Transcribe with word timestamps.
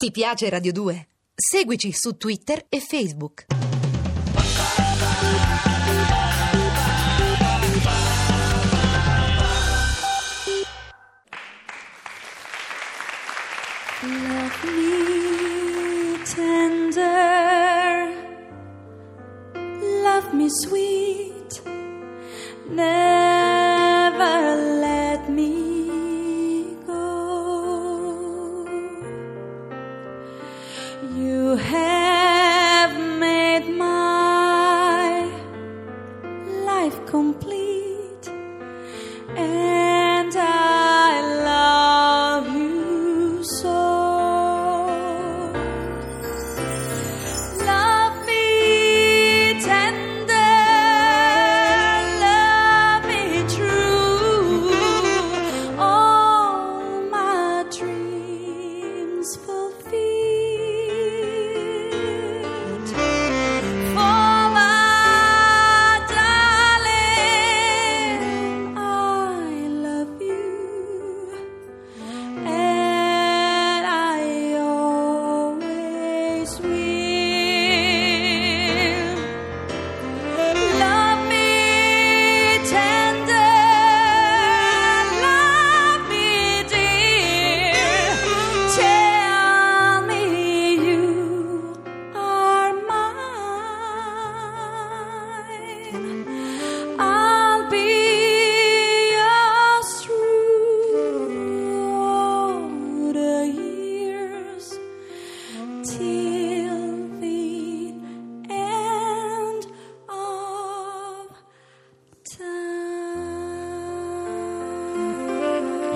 Ti 0.00 0.10
piace 0.12 0.48
Radio 0.48 0.72
2? 0.72 1.08
Seguici 1.34 1.92
su 1.92 2.16
Twitter 2.16 2.64
e 2.70 2.80
Facebook. 2.80 3.44
Love 20.02 20.32
me 20.32 20.48
have 31.56 31.89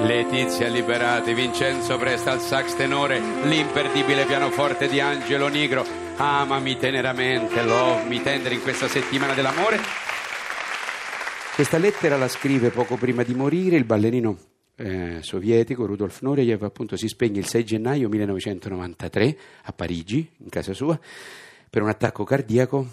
Letizia 0.04 0.68
Liberati, 0.68 1.32
Vincenzo 1.32 1.96
Presta 1.96 2.30
al 2.30 2.40
sax 2.40 2.76
tenore, 2.76 3.18
l'imperdibile 3.44 4.26
pianoforte 4.26 4.86
di 4.86 5.00
Angelo 5.00 5.48
Nigro. 5.48 5.82
Amami 6.16 6.76
teneramente, 6.76 7.62
love 7.62 8.04
me 8.04 8.22
tender 8.22 8.52
in 8.52 8.60
questa 8.60 8.86
settimana 8.86 9.32
dell'amore. 9.32 9.78
Questa 11.54 11.78
lettera 11.78 12.18
la 12.18 12.28
scrive 12.28 12.68
poco 12.68 12.96
prima 12.96 13.22
di 13.22 13.34
morire 13.34 13.76
il 13.76 13.86
ballerino 13.86 14.36
eh, 14.76 15.20
sovietico 15.22 15.86
Rudolf 15.86 16.20
Nureyev, 16.20 16.62
appunto 16.64 16.96
si 16.98 17.08
spegne 17.08 17.38
il 17.38 17.46
6 17.46 17.64
gennaio 17.64 18.10
1993 18.10 19.38
a 19.62 19.72
Parigi, 19.72 20.30
in 20.36 20.50
casa 20.50 20.74
sua, 20.74 21.00
per 21.70 21.80
un 21.80 21.88
attacco 21.88 22.24
cardiaco, 22.24 22.86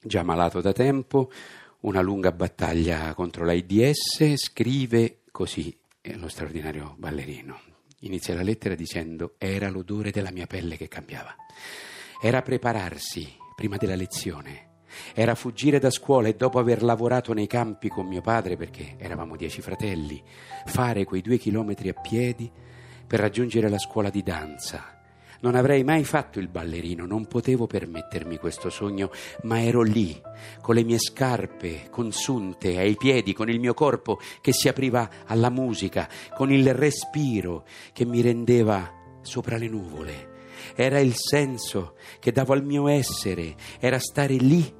già 0.00 0.22
malato 0.22 0.62
da 0.62 0.72
tempo, 0.72 1.30
una 1.80 2.00
lunga 2.00 2.32
battaglia 2.32 3.12
contro 3.12 3.44
l'AIDS, 3.44 4.32
scrive 4.36 5.18
così 5.30 5.80
eh, 6.02 6.16
lo 6.16 6.28
straordinario 6.28 6.94
ballerino. 6.98 7.60
Inizia 8.00 8.34
la 8.34 8.42
lettera 8.42 8.74
dicendo 8.74 9.36
era 9.38 9.70
l'odore 9.70 10.10
della 10.10 10.32
mia 10.32 10.46
pelle 10.46 10.76
che 10.76 10.88
cambiava, 10.88 11.34
era 12.20 12.42
prepararsi 12.42 13.36
prima 13.54 13.76
della 13.76 13.94
lezione, 13.94 14.80
era 15.14 15.36
fuggire 15.36 15.78
da 15.78 15.90
scuola 15.90 16.28
e 16.28 16.34
dopo 16.34 16.58
aver 16.58 16.82
lavorato 16.82 17.32
nei 17.32 17.46
campi 17.46 17.88
con 17.88 18.06
mio 18.06 18.20
padre, 18.20 18.56
perché 18.56 18.96
eravamo 18.98 19.36
dieci 19.36 19.62
fratelli, 19.62 20.22
fare 20.66 21.04
quei 21.04 21.22
due 21.22 21.38
chilometri 21.38 21.88
a 21.88 21.94
piedi 21.94 22.50
per 23.06 23.20
raggiungere 23.20 23.68
la 23.68 23.78
scuola 23.78 24.10
di 24.10 24.22
danza. 24.22 25.01
Non 25.42 25.56
avrei 25.56 25.82
mai 25.82 26.04
fatto 26.04 26.38
il 26.38 26.46
ballerino, 26.46 27.04
non 27.04 27.26
potevo 27.26 27.66
permettermi 27.66 28.38
questo 28.38 28.70
sogno, 28.70 29.10
ma 29.42 29.60
ero 29.60 29.82
lì, 29.82 30.20
con 30.60 30.76
le 30.76 30.84
mie 30.84 30.98
scarpe 30.98 31.88
consunte 31.90 32.78
ai 32.78 32.96
piedi, 32.96 33.32
con 33.32 33.50
il 33.50 33.58
mio 33.58 33.74
corpo 33.74 34.20
che 34.40 34.52
si 34.52 34.68
apriva 34.68 35.10
alla 35.26 35.50
musica, 35.50 36.08
con 36.36 36.52
il 36.52 36.72
respiro 36.72 37.64
che 37.92 38.04
mi 38.04 38.20
rendeva 38.20 38.88
sopra 39.22 39.56
le 39.56 39.68
nuvole. 39.68 40.30
Era 40.76 41.00
il 41.00 41.14
senso 41.16 41.96
che 42.20 42.30
davo 42.30 42.52
al 42.52 42.64
mio 42.64 42.86
essere, 42.86 43.56
era 43.80 43.98
stare 43.98 44.34
lì 44.34 44.72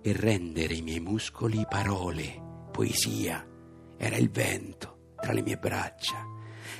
e 0.00 0.12
rendere 0.12 0.74
i 0.74 0.82
miei 0.82 1.00
muscoli 1.00 1.66
parole, 1.68 2.40
poesia. 2.70 3.44
Era 3.96 4.16
il 4.16 4.30
vento 4.30 5.14
tra 5.20 5.32
le 5.32 5.42
mie 5.42 5.56
braccia. 5.56 6.24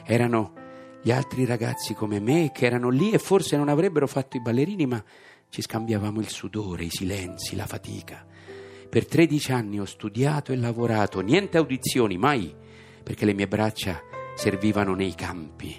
Erano 0.04 0.62
gli 1.04 1.10
altri 1.10 1.44
ragazzi 1.44 1.92
come 1.92 2.18
me 2.18 2.50
che 2.50 2.64
erano 2.64 2.88
lì 2.88 3.10
e 3.10 3.18
forse 3.18 3.58
non 3.58 3.68
avrebbero 3.68 4.06
fatto 4.06 4.38
i 4.38 4.40
ballerini, 4.40 4.86
ma 4.86 5.04
ci 5.50 5.60
scambiavamo 5.60 6.18
il 6.18 6.30
sudore, 6.30 6.84
i 6.84 6.88
silenzi, 6.88 7.56
la 7.56 7.66
fatica. 7.66 8.24
Per 8.88 9.06
13 9.06 9.52
anni 9.52 9.78
ho 9.78 9.84
studiato 9.84 10.50
e 10.50 10.56
lavorato, 10.56 11.20
niente 11.20 11.58
audizioni, 11.58 12.16
mai, 12.16 12.56
perché 13.02 13.26
le 13.26 13.34
mie 13.34 13.46
braccia 13.46 14.00
servivano 14.34 14.94
nei 14.94 15.14
campi. 15.14 15.78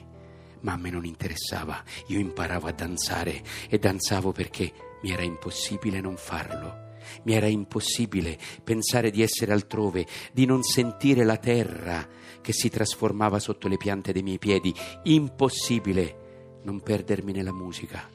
Ma 0.60 0.74
a 0.74 0.78
me 0.78 0.92
non 0.92 1.06
interessava, 1.06 1.84
io 2.06 2.20
imparavo 2.20 2.68
a 2.68 2.74
danzare 2.74 3.42
e 3.68 3.80
danzavo 3.80 4.32
perché 4.32 4.72
mi 5.02 5.10
era 5.10 5.24
impossibile 5.24 6.02
non 6.02 6.18
farlo. 6.18 6.84
Mi 7.24 7.34
era 7.34 7.48
impossibile 7.48 8.38
pensare 8.64 9.10
di 9.10 9.24
essere 9.24 9.54
altrove, 9.54 10.06
di 10.32 10.46
non 10.46 10.62
sentire 10.62 11.24
la 11.24 11.38
terra 11.38 12.08
che 12.46 12.54
si 12.54 12.70
trasformava 12.70 13.40
sotto 13.40 13.68
le 13.68 13.76
piante 13.76 14.14
dei 14.14 14.22
miei 14.22 14.38
piedi. 14.38 14.72
Impossibile 15.06 16.60
non 16.62 16.80
perdermi 16.80 17.32
nella 17.32 17.52
musica. 17.52 18.08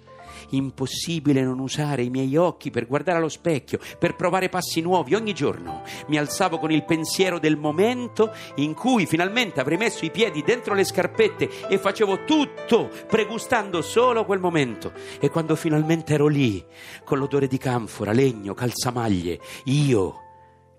Impossibile 0.50 1.42
non 1.42 1.58
usare 1.58 2.04
i 2.04 2.10
miei 2.10 2.36
occhi 2.36 2.70
per 2.70 2.86
guardare 2.86 3.18
allo 3.18 3.28
specchio, 3.28 3.80
per 3.98 4.14
provare 4.14 4.48
passi 4.48 4.80
nuovi 4.80 5.16
ogni 5.16 5.34
giorno. 5.34 5.82
Mi 6.06 6.16
alzavo 6.16 6.60
con 6.60 6.70
il 6.70 6.84
pensiero 6.84 7.41
del 7.41 7.56
momento 7.56 8.32
in 8.56 8.72
cui 8.74 9.04
finalmente 9.04 9.58
avrei 9.58 9.76
messo 9.76 10.04
i 10.04 10.12
piedi 10.12 10.42
dentro 10.42 10.74
le 10.74 10.84
scarpette 10.84 11.66
e 11.68 11.76
facevo 11.76 12.22
tutto 12.24 12.88
pregustando 13.08 13.82
solo 13.82 14.24
quel 14.24 14.38
momento. 14.38 14.92
E 15.18 15.28
quando 15.28 15.56
finalmente 15.56 16.14
ero 16.14 16.28
lì, 16.28 16.64
con 17.02 17.18
l'odore 17.18 17.48
di 17.48 17.58
canfora, 17.58 18.12
legno, 18.12 18.54
calzamaglie, 18.54 19.41
io 19.64 20.14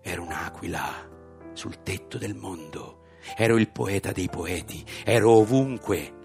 ero 0.01 0.23
un'aquila 0.23 1.09
sul 1.51 1.83
tetto 1.83 2.18
del 2.18 2.33
mondo. 2.33 3.00
Ero 3.35 3.57
il 3.57 3.69
poeta 3.69 4.11
dei 4.11 4.29
poeti, 4.29 4.83
ero 5.03 5.31
ovunque 5.31 6.19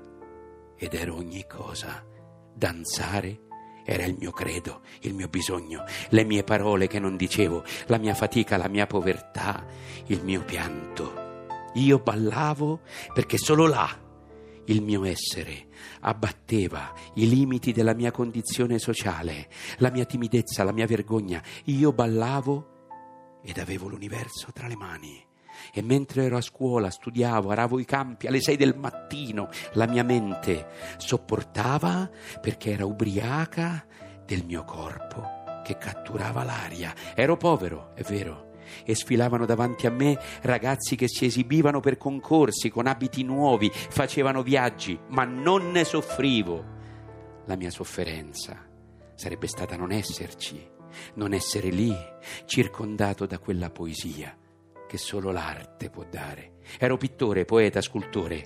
ed 0.76 0.94
ero 0.94 1.16
ogni 1.16 1.44
cosa. 1.46 2.04
Danzare 2.54 3.40
era 3.84 4.04
il 4.04 4.16
mio 4.18 4.32
credo, 4.32 4.80
il 5.02 5.14
mio 5.14 5.28
bisogno, 5.28 5.84
le 6.08 6.24
mie 6.24 6.42
parole 6.42 6.88
che 6.88 6.98
non 6.98 7.16
dicevo, 7.16 7.62
la 7.86 7.98
mia 7.98 8.14
fatica, 8.14 8.56
la 8.56 8.68
mia 8.68 8.86
povertà, 8.86 9.64
il 10.06 10.24
mio 10.24 10.42
pianto. 10.44 11.24
Io 11.74 11.98
ballavo 11.98 12.80
perché 13.12 13.38
solo 13.38 13.66
là 13.66 14.04
il 14.66 14.82
mio 14.82 15.04
essere 15.04 15.68
abbatteva 16.00 16.92
i 17.14 17.28
limiti 17.28 17.72
della 17.72 17.94
mia 17.94 18.10
condizione 18.10 18.78
sociale, 18.78 19.48
la 19.78 19.90
mia 19.90 20.04
timidezza, 20.04 20.64
la 20.64 20.72
mia 20.72 20.86
vergogna. 20.86 21.42
Io 21.64 21.92
ballavo 21.92 23.40
ed 23.42 23.58
avevo 23.58 23.88
l'universo 23.88 24.50
tra 24.52 24.66
le 24.66 24.76
mani. 24.76 25.25
E 25.72 25.82
mentre 25.82 26.24
ero 26.24 26.36
a 26.36 26.40
scuola, 26.40 26.90
studiavo, 26.90 27.50
aravo 27.50 27.78
i 27.78 27.84
campi 27.84 28.26
alle 28.26 28.40
sei 28.40 28.56
del 28.56 28.76
mattino, 28.76 29.48
la 29.72 29.86
mia 29.86 30.02
mente 30.02 30.68
sopportava 30.96 32.10
perché 32.40 32.72
era 32.72 32.84
ubriaca 32.84 33.84
del 34.24 34.44
mio 34.44 34.64
corpo 34.64 35.44
che 35.64 35.78
catturava 35.78 36.44
l'aria. 36.44 36.94
Ero 37.14 37.36
povero, 37.36 37.92
è 37.94 38.02
vero, 38.02 38.46
e 38.84 38.94
sfilavano 38.94 39.46
davanti 39.46 39.86
a 39.86 39.90
me 39.90 40.18
ragazzi 40.42 40.96
che 40.96 41.08
si 41.08 41.24
esibivano 41.26 41.80
per 41.80 41.96
concorsi 41.96 42.68
con 42.70 42.86
abiti 42.86 43.22
nuovi, 43.22 43.70
facevano 43.72 44.42
viaggi, 44.42 44.98
ma 45.08 45.24
non 45.24 45.70
ne 45.70 45.84
soffrivo 45.84 46.74
La 47.46 47.56
mia 47.56 47.70
sofferenza 47.70 48.64
sarebbe 49.14 49.46
stata 49.46 49.76
non 49.76 49.92
esserci, 49.92 50.68
non 51.14 51.32
essere 51.32 51.68
lì, 51.68 51.94
circondato 52.44 53.26
da 53.26 53.38
quella 53.38 53.70
poesia 53.70 54.36
che 54.86 54.98
solo 54.98 55.30
l'arte 55.30 55.90
può 55.90 56.04
dare. 56.10 56.52
Ero 56.78 56.96
pittore, 56.96 57.44
poeta, 57.44 57.80
scultore. 57.80 58.44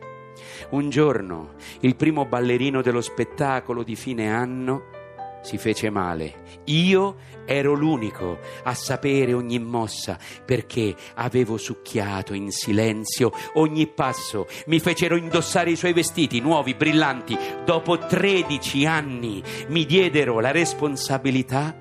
Un 0.71 0.89
giorno 0.91 1.55
il 1.81 1.97
primo 1.97 2.25
ballerino 2.27 2.83
dello 2.83 3.01
spettacolo 3.01 3.83
di 3.83 3.97
fine 3.97 4.31
anno 4.31 4.99
si 5.43 5.59
fece 5.59 5.91
male. 5.91 6.43
Io 6.67 7.17
ero 7.47 7.73
l'unico 7.73 8.39
a 8.65 8.75
sapere 8.75 9.33
ogni 9.33 9.59
mossa 9.59 10.19
perché 10.45 10.95
avevo 11.15 11.57
succhiato 11.57 12.35
in 12.35 12.51
silenzio 12.51 13.33
ogni 13.55 13.87
passo. 13.87 14.47
Mi 14.67 14.81
fecero 14.81 15.17
indossare 15.17 15.71
i 15.71 15.77
suoi 15.77 15.93
vestiti 15.93 16.41
nuovi, 16.41 16.75
brillanti. 16.75 17.37
Dopo 17.65 17.99
13 17.99 18.87
anni 18.87 19.43
mi 19.69 19.87
diedero 19.87 20.41
la 20.41 20.51
responsabilità 20.51 21.77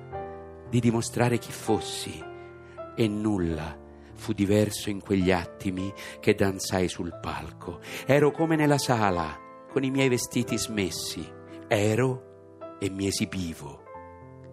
di 0.68 0.80
dimostrare 0.80 1.38
chi 1.38 1.52
fossi 1.52 2.22
e 2.96 3.08
nulla 3.08 3.79
fu 4.20 4.32
diverso 4.32 4.90
in 4.90 5.00
quegli 5.00 5.32
attimi 5.32 5.92
che 6.20 6.34
danzai 6.34 6.88
sul 6.88 7.18
palco. 7.20 7.80
Ero 8.06 8.30
come 8.30 8.54
nella 8.54 8.78
sala, 8.78 9.36
con 9.72 9.82
i 9.82 9.90
miei 9.90 10.08
vestiti 10.08 10.58
smessi. 10.58 11.26
Ero 11.66 12.76
e 12.78 12.90
mi 12.90 13.06
esibivo. 13.06 13.82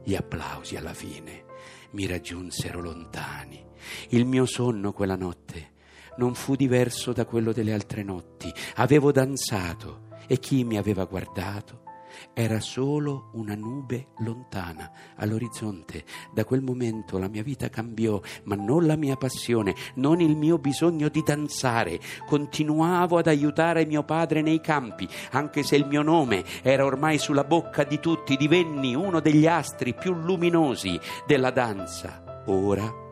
Gli 0.03 0.15
applausi 0.15 0.77
alla 0.77 0.93
fine 0.93 1.43
mi 1.91 2.05
raggiunsero 2.07 2.81
lontani. 2.81 3.63
Il 4.09 4.25
mio 4.25 4.45
sonno 4.45 4.93
quella 4.93 5.15
notte 5.15 5.75
non 6.17 6.33
fu 6.33 6.55
diverso 6.55 7.11
da 7.11 7.25
quello 7.25 7.51
delle 7.51 7.73
altre 7.73 8.03
notti. 8.03 8.51
Avevo 8.75 9.11
danzato 9.11 10.07
e 10.27 10.39
chi 10.39 10.63
mi 10.63 10.77
aveva 10.77 11.03
guardato 11.03 11.83
era 12.33 12.59
solo 12.59 13.29
una 13.33 13.55
nube 13.55 14.09
lontana 14.19 14.91
all'orizzonte. 15.15 16.03
Da 16.33 16.45
quel 16.45 16.61
momento 16.61 17.17
la 17.17 17.27
mia 17.27 17.43
vita 17.43 17.69
cambiò, 17.69 18.19
ma 18.43 18.55
non 18.55 18.85
la 18.85 18.95
mia 18.95 19.15
passione, 19.15 19.75
non 19.95 20.21
il 20.21 20.35
mio 20.35 20.57
bisogno 20.57 21.09
di 21.09 21.21
danzare. 21.23 21.99
Continuavo 22.25 23.17
ad 23.17 23.27
aiutare 23.27 23.85
mio 23.85 24.03
padre 24.03 24.41
nei 24.41 24.61
campi, 24.61 25.07
anche 25.31 25.63
se 25.63 25.75
il 25.75 25.85
mio 25.85 26.01
nome 26.01 26.43
era 26.61 26.85
ormai 26.85 27.17
sulla 27.17 27.43
bocca 27.43 27.83
di 27.83 27.99
tutti, 27.99 28.37
divenni 28.37 28.95
uno 28.95 29.19
degli 29.19 29.47
astri 29.47 29.93
più 29.93 30.13
luminosi 30.13 30.99
della 31.25 31.51
danza. 31.51 32.43
Ora 32.47 33.05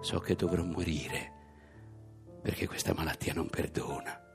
so 0.00 0.18
che 0.20 0.34
dovrò 0.34 0.62
morire, 0.62 1.32
perché 2.42 2.66
questa 2.66 2.94
malattia 2.94 3.32
non 3.34 3.48
perdona. 3.48 4.25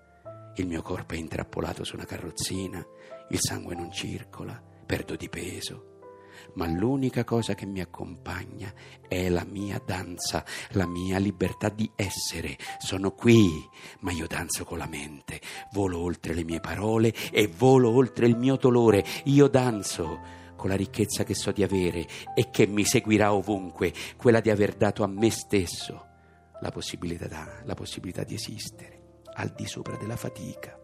Il 0.55 0.67
mio 0.67 0.81
corpo 0.81 1.13
è 1.13 1.17
intrappolato 1.17 1.85
su 1.85 1.95
una 1.95 2.05
carrozzina, 2.05 2.85
il 3.29 3.39
sangue 3.39 3.73
non 3.73 3.89
circola, 3.89 4.61
perdo 4.85 5.15
di 5.15 5.29
peso. 5.29 5.91
Ma 6.55 6.67
l'unica 6.67 7.23
cosa 7.23 7.55
che 7.55 7.65
mi 7.65 7.79
accompagna 7.79 8.73
è 9.07 9.29
la 9.29 9.45
mia 9.45 9.81
danza, 9.85 10.43
la 10.71 10.85
mia 10.85 11.19
libertà 11.19 11.69
di 11.69 11.89
essere. 11.95 12.57
Sono 12.79 13.11
qui, 13.11 13.49
ma 13.99 14.11
io 14.11 14.27
danzo 14.27 14.65
con 14.65 14.77
la 14.77 14.87
mente, 14.87 15.39
volo 15.71 15.99
oltre 15.99 16.33
le 16.33 16.43
mie 16.43 16.59
parole 16.59 17.13
e 17.31 17.47
volo 17.47 17.89
oltre 17.89 18.27
il 18.27 18.35
mio 18.35 18.57
dolore. 18.57 19.05
Io 19.25 19.47
danzo 19.47 20.19
con 20.57 20.69
la 20.69 20.75
ricchezza 20.75 21.23
che 21.23 21.33
so 21.33 21.53
di 21.53 21.63
avere 21.63 22.05
e 22.35 22.49
che 22.51 22.67
mi 22.67 22.83
seguirà 22.83 23.33
ovunque, 23.33 23.93
quella 24.17 24.41
di 24.41 24.49
aver 24.49 24.75
dato 24.75 25.03
a 25.03 25.07
me 25.07 25.29
stesso 25.31 26.07
la 26.59 26.71
possibilità, 26.71 27.61
la 27.63 27.73
possibilità 27.73 28.23
di 28.23 28.35
esistere 28.35 29.00
al 29.33 29.53
di 29.55 29.65
sopra 29.67 29.97
della 29.97 30.17
fatica 30.17 30.77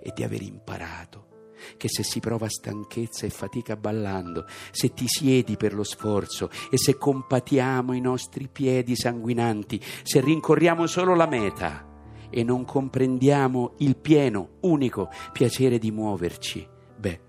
e 0.00 0.12
di 0.14 0.22
aver 0.22 0.42
imparato 0.42 1.32
che 1.76 1.88
se 1.88 2.02
si 2.02 2.20
prova 2.20 2.48
stanchezza 2.48 3.26
e 3.26 3.30
fatica 3.30 3.76
ballando, 3.76 4.46
se 4.70 4.92
ti 4.92 5.06
siedi 5.06 5.56
per 5.56 5.74
lo 5.74 5.84
sforzo 5.84 6.50
e 6.70 6.76
se 6.76 6.96
compatiamo 6.96 7.92
i 7.92 8.00
nostri 8.00 8.48
piedi 8.48 8.96
sanguinanti, 8.96 9.80
se 10.02 10.20
rincorriamo 10.20 10.86
solo 10.86 11.14
la 11.14 11.26
meta 11.26 11.92
e 12.30 12.42
non 12.42 12.64
comprendiamo 12.64 13.74
il 13.78 13.96
pieno, 13.96 14.56
unico 14.60 15.08
piacere 15.32 15.78
di 15.78 15.90
muoverci, 15.90 16.66
beh, 16.96 17.20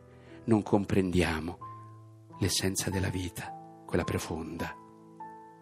non 0.45 0.63
comprendiamo 0.63 1.57
l'essenza 2.39 2.89
della 2.89 3.09
vita, 3.09 3.53
quella 3.85 4.03
profonda, 4.03 4.75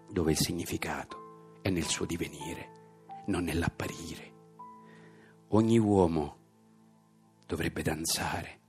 dove 0.10 0.32
il 0.32 0.38
significato 0.38 1.58
è 1.62 1.70
nel 1.70 1.86
suo 1.86 2.06
divenire, 2.06 2.72
non 3.28 3.44
nell'apparire. 3.44 4.33
Ogni 5.56 5.78
uomo 5.78 6.38
dovrebbe 7.46 7.84
danzare 7.84 8.60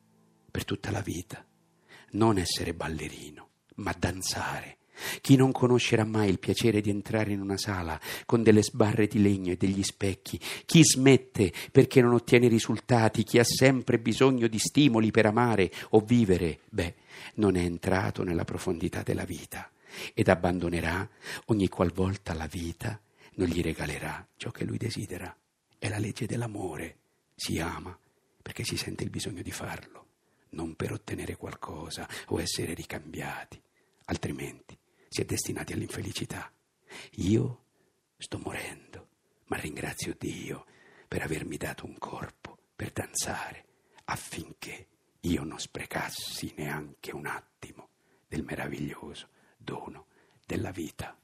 per 0.51 0.67
tutta 0.67 0.91
la 0.91 1.01
vita, 1.01 1.43
non 2.11 2.37
essere 2.37 2.75
ballerino, 2.75 3.49
ma 3.77 3.95
danzare. 3.99 4.77
Chi 5.23 5.37
non 5.37 5.51
conoscerà 5.51 6.05
mai 6.05 6.29
il 6.29 6.39
piacere 6.39 6.83
di 6.83 6.91
entrare 6.91 7.33
in 7.33 7.41
una 7.41 7.57
sala 7.57 7.99
con 8.27 8.43
delle 8.43 8.63
sbarre 8.63 9.07
di 9.07 9.23
legno 9.23 9.53
e 9.53 9.57
degli 9.57 9.83
specchi, 9.83 10.39
chi 10.67 10.85
smette 10.85 11.55
perché 11.73 12.03
non 12.03 12.13
ottiene 12.13 12.49
risultati, 12.49 13.23
chi 13.23 13.39
ha 13.39 13.45
sempre 13.45 13.99
bisogno 13.99 14.47
di 14.47 14.59
stimoli 14.59 15.11
per 15.11 15.25
amare 15.25 15.73
o 15.91 16.01
vivere, 16.01 16.61
beh, 16.69 16.97
non 17.37 17.57
è 17.57 17.63
entrato 17.63 18.25
nella 18.25 18.45
profondità 18.45 19.03
della 19.03 19.25
vita 19.25 19.71
ed 20.13 20.29
abbandonerà 20.29 21.09
ogni 21.47 21.69
qualvolta 21.69 22.35
la 22.35 22.47
vita 22.47 23.01
non 23.37 23.49
gli 23.49 23.63
regalerà 23.63 24.29
ciò 24.37 24.51
che 24.51 24.65
lui 24.65 24.77
desidera. 24.77 25.35
È 25.85 25.89
la 25.91 25.99
legge 25.99 26.25
dell'amore. 26.25 26.97
Si 27.37 27.59
ama 27.59 27.95
perché 28.41 28.65
si 28.65 28.79
sente 28.79 29.05
il 29.05 29.11
bisogno 29.11 29.43
di 29.43 29.51
farlo, 29.51 30.07
non 30.53 30.77
per 30.77 30.93
ottenere 30.93 31.37
qualcosa 31.37 32.09
o 32.29 32.41
essere 32.41 32.73
ricambiati, 32.73 33.61
altrimenti 34.07 34.79
si 35.07 35.21
è 35.21 35.27
destinati 35.27 35.75
all'infelicità. 35.75 36.51
Io 37.17 37.65
sto 38.17 38.39
morendo, 38.39 39.09
ma 39.49 39.59
ringrazio 39.59 40.17
Dio 40.19 40.65
per 41.07 41.21
avermi 41.21 41.59
dato 41.59 41.85
un 41.85 41.99
corpo 41.99 42.57
per 42.75 42.91
danzare 42.91 43.67
affinché 44.05 44.87
io 45.21 45.45
non 45.45 45.61
sprecassi 45.61 46.55
neanche 46.57 47.13
un 47.13 47.27
attimo 47.27 47.91
del 48.27 48.43
meraviglioso 48.43 49.29
dono 49.59 50.07
della 50.47 50.71
vita. 50.71 51.15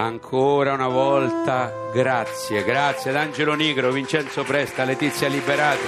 Ancora 0.00 0.72
una 0.72 0.88
volta 0.88 1.70
grazie, 1.92 2.64
grazie 2.64 3.10
ad 3.10 3.16
Angelo 3.16 3.52
Nigro, 3.52 3.92
Vincenzo 3.92 4.44
Presta, 4.44 4.84
Letizia 4.84 5.28
Liberato. 5.28 5.82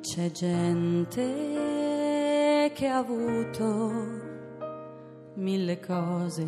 C'è 0.00 0.30
gente 0.32 1.52
che 2.74 2.88
ha 2.88 2.96
avuto 2.96 3.92
mille 5.34 5.78
cose. 5.78 6.46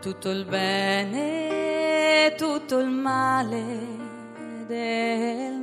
Tutto 0.00 0.30
il 0.30 0.44
bene, 0.44 2.34
tutto 2.36 2.78
il 2.78 2.88
male 2.88 4.04
del 4.66 5.55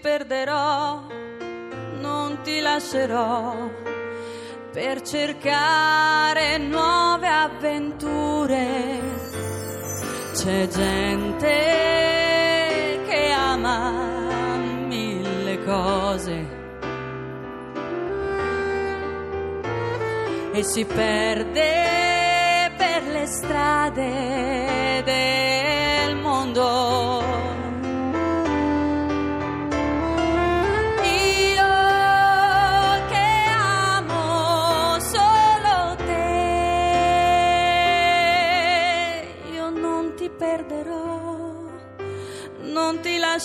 perderò, 0.00 1.06
non 2.00 2.38
ti 2.42 2.60
lascerò 2.60 3.70
per 4.72 5.02
cercare 5.02 6.58
nuove 6.58 7.26
avventure. 7.26 8.66
C'è 10.32 10.68
gente 10.68 11.50
che 13.08 13.30
ama 13.30 14.56
mille 14.86 15.64
cose 15.64 16.56
e 20.52 20.62
si 20.62 20.84
perde 20.84 22.72
per 22.76 23.02
le 23.04 23.26
strade 23.26 25.02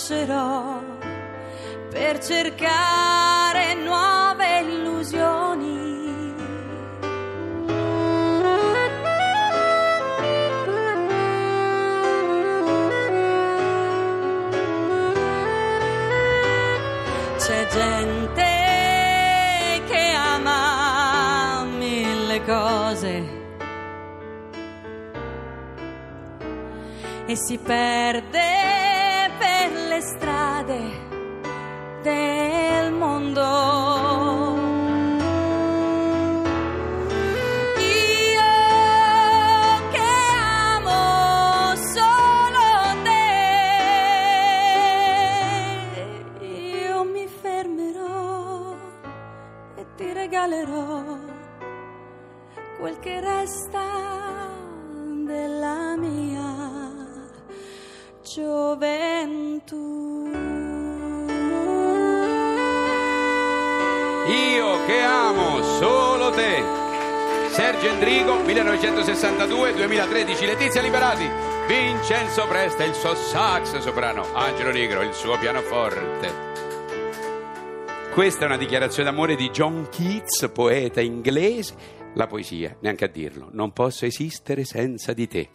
lascerò 0.06 0.82
per 1.88 2.18
cercare 2.18 3.74
nuove 3.74 4.60
illusioni. 4.60 5.92
C'è 17.38 17.66
gente 17.68 18.42
che 19.86 20.12
ama 20.14 21.64
mille 21.64 22.44
cose 22.44 23.42
e 27.26 27.36
si 27.36 27.56
perde 27.56 28.63
del 32.04 32.92
mondo. 32.92 33.42
Mi 47.12 47.28
fermerò 47.28 48.74
e 49.76 49.86
ti 49.96 50.12
regalerò 50.12 51.18
quel 52.78 52.98
che 52.98 53.20
resta 53.20 54.50
della 55.24 55.96
mia 55.96 56.54
gioventù. 58.22 60.03
Che 64.86 64.98
amo 64.98 65.62
solo 65.62 66.30
te. 66.30 66.62
Sergio 67.48 67.88
Endrigo, 67.88 68.42
1962-2013, 68.42 70.44
Letizia 70.44 70.82
Liberati, 70.82 71.26
Vincenzo 71.66 72.46
Presta, 72.46 72.84
il 72.84 72.92
suo 72.94 73.14
sax 73.14 73.78
soprano, 73.78 74.26
Angelo 74.34 74.72
Negro, 74.72 75.00
il 75.02 75.14
suo 75.14 75.38
pianoforte. 75.38 76.52
Questa 78.12 78.42
è 78.42 78.46
una 78.46 78.58
dichiarazione 78.58 79.10
d'amore 79.10 79.36
di 79.36 79.50
John 79.50 79.88
Keats, 79.90 80.50
poeta 80.52 81.00
inglese. 81.00 82.02
La 82.14 82.26
poesia, 82.26 82.76
neanche 82.80 83.06
a 83.06 83.08
dirlo, 83.08 83.48
non 83.52 83.72
posso 83.72 84.04
esistere 84.04 84.64
senza 84.64 85.12
di 85.12 85.26
te. 85.26 85.50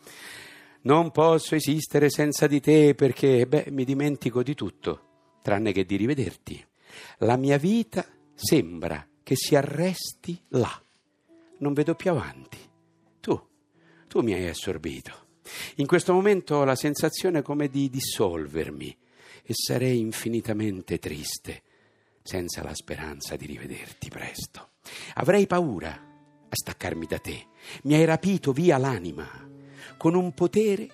Non 0.81 1.11
posso 1.11 1.55
esistere 1.55 2.09
senza 2.09 2.47
di 2.47 2.59
te 2.59 2.95
perché, 2.95 3.45
beh, 3.45 3.67
mi 3.69 3.83
dimentico 3.83 4.41
di 4.41 4.55
tutto, 4.55 5.01
tranne 5.41 5.71
che 5.71 5.85
di 5.85 5.97
rivederti. 5.97 6.65
La 7.19 7.37
mia 7.37 7.57
vita 7.57 8.03
sembra 8.33 9.05
che 9.29 9.35
si 9.35 9.55
arresti 9.55 10.41
là. 10.47 10.83
Non 11.59 11.73
vedo 11.73 11.93
più 11.93 12.09
avanti. 12.09 12.57
Tu, 13.19 13.39
tu 14.07 14.21
mi 14.21 14.33
hai 14.33 14.47
assorbito. 14.47 15.27
In 15.75 15.85
questo 15.85 16.13
momento 16.13 16.55
ho 16.55 16.63
la 16.63 16.73
sensazione 16.73 17.43
come 17.43 17.67
di 17.67 17.91
dissolvermi 17.91 18.97
e 19.43 19.53
sarei 19.53 19.99
infinitamente 19.99 20.97
triste 20.97 21.61
senza 22.23 22.63
la 22.63 22.73
speranza 22.73 23.35
di 23.35 23.45
rivederti 23.45 24.09
presto. 24.09 24.69
Avrei 25.13 25.45
paura 25.45 25.91
a 25.91 26.55
staccarmi 26.55 27.05
da 27.05 27.19
te. 27.19 27.49
Mi 27.83 27.93
hai 27.93 28.05
rapito 28.05 28.51
via 28.51 28.79
l'anima 28.79 29.47
con 29.97 30.15
un 30.15 30.33
potere 30.33 30.87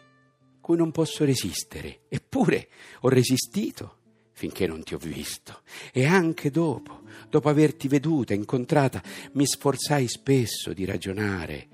cui 0.60 0.76
non 0.76 0.92
posso 0.92 1.24
resistere. 1.24 2.02
Eppure 2.10 2.68
ho 3.00 3.08
resistito 3.08 3.95
finché 4.36 4.68
non 4.68 4.84
ti 4.84 4.94
ho 4.94 4.98
visto. 4.98 5.62
E 5.94 6.06
anche 6.06 6.52
dopo, 6.52 7.02
dopo 7.30 7.48
averti 7.48 7.88
veduta, 7.88 8.34
incontrata, 8.34 9.02
mi 9.34 9.48
sforzai 9.48 10.08
spesso 10.08 10.74
di 10.74 10.84
ragionare 10.84 11.70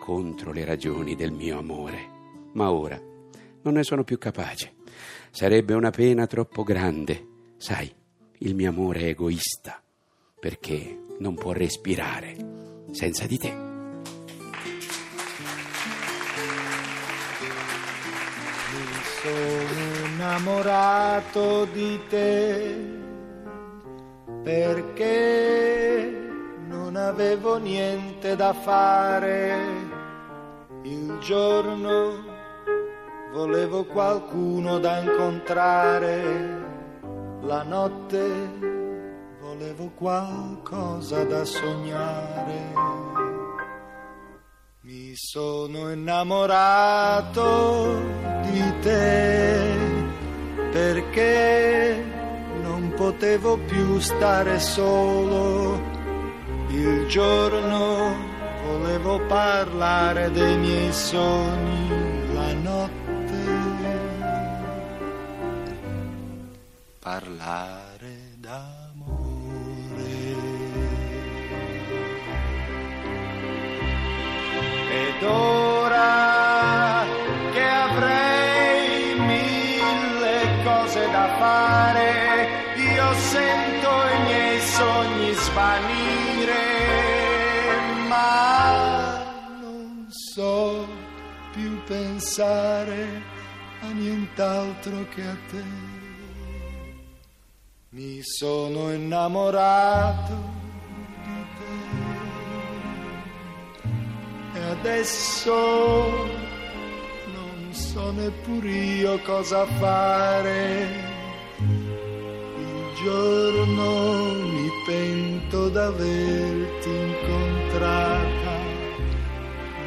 contro 0.00 0.50
le 0.50 0.64
ragioni 0.64 1.14
del 1.14 1.30
mio 1.30 1.58
amore. 1.58 2.08
Ma 2.54 2.72
ora 2.72 2.98
non 3.62 3.74
ne 3.74 3.84
sono 3.84 4.02
più 4.02 4.16
capace. 4.16 4.76
Sarebbe 5.30 5.74
una 5.74 5.90
pena 5.90 6.26
troppo 6.26 6.62
grande. 6.62 7.26
Sai, 7.58 7.92
il 8.38 8.54
mio 8.54 8.70
amore 8.70 9.00
è 9.00 9.08
egoista, 9.08 9.82
perché 10.40 10.98
non 11.18 11.34
può 11.34 11.52
respirare 11.52 12.34
senza 12.92 13.26
di 13.26 13.36
te. 13.36 13.68
Sono 19.22 19.99
innamorato 20.20 21.64
di 21.72 21.98
te 22.10 22.76
perché 24.42 26.14
non 26.68 26.94
avevo 26.94 27.56
niente 27.56 28.36
da 28.36 28.52
fare. 28.52 29.56
Il 30.82 31.16
giorno 31.20 32.22
volevo 33.32 33.84
qualcuno 33.84 34.78
da 34.78 34.98
incontrare, 34.98 36.68
la 37.40 37.62
notte 37.62 38.28
volevo 39.40 39.90
qualcosa 39.94 41.24
da 41.24 41.46
sognare. 41.46 42.74
Mi 44.82 45.14
sono 45.14 45.90
innamorato 45.90 47.38
di 48.42 48.80
te 48.80 49.89
perché 50.70 52.04
non 52.62 52.92
potevo 52.94 53.58
più 53.58 53.98
stare 53.98 54.58
solo. 54.60 55.80
Il 56.68 57.06
giorno 57.08 58.14
volevo 58.64 59.20
parlare 59.26 60.30
dei 60.30 60.56
miei 60.56 60.92
sogni, 60.92 62.34
la 62.34 62.52
notte 62.54 63.00
parlare 67.00 68.36
d'amore. 68.38 69.78
Ed 74.92 75.22
ora 75.22 75.69
cose 80.62 81.10
da 81.10 81.28
fare, 81.38 82.48
io 82.76 83.14
sento 83.14 83.88
i 83.88 84.22
miei 84.24 84.60
sogni 84.60 85.32
svanire, 85.32 86.62
ma 88.08 89.22
non 89.60 90.06
so 90.08 90.86
più 91.52 91.82
pensare 91.84 93.22
a 93.80 93.90
nient'altro 93.90 95.06
che 95.14 95.22
a 95.22 95.36
te. 95.50 95.64
Mi 97.90 98.20
sono 98.22 98.92
innamorato 98.92 100.34
di 101.24 101.44
te 104.52 104.58
e 104.58 104.62
adesso 104.62 106.49
so 107.92 108.12
neppur 108.12 108.64
io 108.64 109.20
cosa 109.22 109.66
fare. 109.66 110.86
Il 111.58 113.02
giorno 113.02 114.32
mi 114.44 114.68
pento 114.86 115.68
d'averti 115.70 116.88
incontrata, 116.88 118.58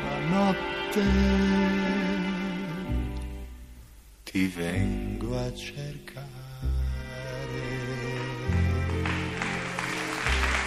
la 0.03 0.19
notte 0.27 1.03
ti 4.23 4.47
vengo 4.47 5.37
a 5.37 5.53
cercare. 5.53 6.31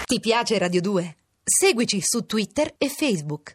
Ti 0.06 0.20
piace 0.20 0.56
Radio 0.56 0.80
2? 0.80 1.16
Seguici 1.44 2.00
su 2.00 2.24
Twitter 2.24 2.74
e 2.78 2.88
Facebook. 2.88 3.54